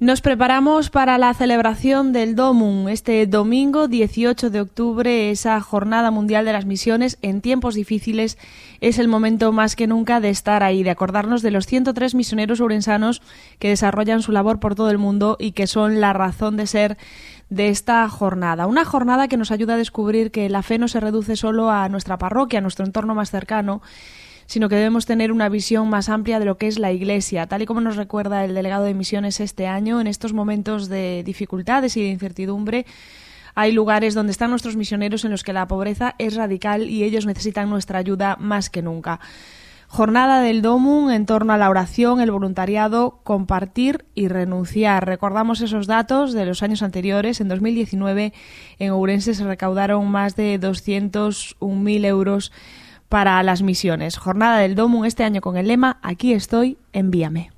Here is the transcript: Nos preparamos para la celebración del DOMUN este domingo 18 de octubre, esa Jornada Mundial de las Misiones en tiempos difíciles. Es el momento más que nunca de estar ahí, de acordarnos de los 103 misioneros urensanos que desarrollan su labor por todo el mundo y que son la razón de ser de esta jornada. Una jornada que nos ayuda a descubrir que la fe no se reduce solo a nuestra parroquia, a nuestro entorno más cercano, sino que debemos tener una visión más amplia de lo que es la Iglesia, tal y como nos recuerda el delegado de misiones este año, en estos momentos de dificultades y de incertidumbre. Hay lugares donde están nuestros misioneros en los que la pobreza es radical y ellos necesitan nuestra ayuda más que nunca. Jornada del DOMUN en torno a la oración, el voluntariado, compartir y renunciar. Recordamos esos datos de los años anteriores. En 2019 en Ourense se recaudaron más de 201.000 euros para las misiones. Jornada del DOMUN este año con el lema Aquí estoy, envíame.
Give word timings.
Nos 0.00 0.22
preparamos 0.22 0.88
para 0.88 1.18
la 1.18 1.34
celebración 1.34 2.14
del 2.14 2.34
DOMUN 2.34 2.88
este 2.88 3.26
domingo 3.26 3.86
18 3.86 4.48
de 4.48 4.62
octubre, 4.62 5.30
esa 5.30 5.60
Jornada 5.60 6.10
Mundial 6.10 6.46
de 6.46 6.54
las 6.54 6.64
Misiones 6.64 7.18
en 7.20 7.42
tiempos 7.42 7.74
difíciles. 7.74 8.38
Es 8.80 8.98
el 8.98 9.08
momento 9.08 9.52
más 9.52 9.76
que 9.76 9.86
nunca 9.86 10.18
de 10.20 10.30
estar 10.30 10.62
ahí, 10.62 10.82
de 10.82 10.88
acordarnos 10.88 11.42
de 11.42 11.50
los 11.50 11.66
103 11.66 12.14
misioneros 12.14 12.60
urensanos 12.60 13.20
que 13.58 13.68
desarrollan 13.68 14.22
su 14.22 14.32
labor 14.32 14.58
por 14.58 14.74
todo 14.74 14.90
el 14.90 14.96
mundo 14.96 15.36
y 15.38 15.52
que 15.52 15.66
son 15.66 16.00
la 16.00 16.14
razón 16.14 16.56
de 16.56 16.66
ser 16.66 16.96
de 17.50 17.68
esta 17.68 18.08
jornada. 18.08 18.66
Una 18.66 18.86
jornada 18.86 19.28
que 19.28 19.36
nos 19.36 19.50
ayuda 19.50 19.74
a 19.74 19.76
descubrir 19.76 20.30
que 20.30 20.48
la 20.48 20.62
fe 20.62 20.78
no 20.78 20.88
se 20.88 21.00
reduce 21.00 21.36
solo 21.36 21.70
a 21.70 21.90
nuestra 21.90 22.16
parroquia, 22.16 22.60
a 22.60 22.62
nuestro 22.62 22.86
entorno 22.86 23.14
más 23.14 23.30
cercano, 23.30 23.82
sino 24.50 24.68
que 24.68 24.74
debemos 24.74 25.06
tener 25.06 25.30
una 25.30 25.48
visión 25.48 25.88
más 25.88 26.08
amplia 26.08 26.40
de 26.40 26.44
lo 26.44 26.58
que 26.58 26.66
es 26.66 26.80
la 26.80 26.90
Iglesia, 26.90 27.46
tal 27.46 27.62
y 27.62 27.66
como 27.66 27.80
nos 27.80 27.94
recuerda 27.94 28.44
el 28.44 28.52
delegado 28.52 28.82
de 28.82 28.94
misiones 28.94 29.38
este 29.38 29.68
año, 29.68 30.00
en 30.00 30.08
estos 30.08 30.32
momentos 30.32 30.88
de 30.88 31.22
dificultades 31.24 31.96
y 31.96 32.02
de 32.02 32.08
incertidumbre. 32.08 32.84
Hay 33.54 33.70
lugares 33.70 34.12
donde 34.12 34.32
están 34.32 34.50
nuestros 34.50 34.74
misioneros 34.74 35.24
en 35.24 35.30
los 35.30 35.44
que 35.44 35.52
la 35.52 35.68
pobreza 35.68 36.16
es 36.18 36.34
radical 36.34 36.90
y 36.90 37.04
ellos 37.04 37.26
necesitan 37.26 37.70
nuestra 37.70 38.00
ayuda 38.00 38.36
más 38.40 38.70
que 38.70 38.82
nunca. 38.82 39.20
Jornada 39.86 40.40
del 40.40 40.62
DOMUN 40.62 41.12
en 41.12 41.26
torno 41.26 41.52
a 41.52 41.56
la 41.56 41.70
oración, 41.70 42.20
el 42.20 42.32
voluntariado, 42.32 43.20
compartir 43.22 44.04
y 44.16 44.26
renunciar. 44.26 45.06
Recordamos 45.06 45.60
esos 45.60 45.86
datos 45.86 46.32
de 46.32 46.46
los 46.46 46.64
años 46.64 46.82
anteriores. 46.82 47.40
En 47.40 47.46
2019 47.46 48.32
en 48.80 48.90
Ourense 48.90 49.32
se 49.32 49.44
recaudaron 49.44 50.10
más 50.10 50.34
de 50.34 50.58
201.000 50.58 52.04
euros 52.04 52.50
para 53.10 53.42
las 53.42 53.60
misiones. 53.60 54.16
Jornada 54.16 54.58
del 54.58 54.76
DOMUN 54.76 55.04
este 55.04 55.24
año 55.24 55.42
con 55.42 55.58
el 55.58 55.66
lema 55.66 55.98
Aquí 56.00 56.32
estoy, 56.32 56.78
envíame. 56.92 57.50